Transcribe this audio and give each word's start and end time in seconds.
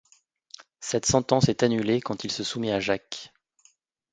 Cette 0.79 1.05
sentence 1.05 1.47
est 1.47 1.61
annulée 1.61 2.01
quand 2.01 2.23
il 2.23 2.31
se 2.31 2.43
soumet 2.43 2.71
à 2.71 2.79
Jacques. 2.79 3.31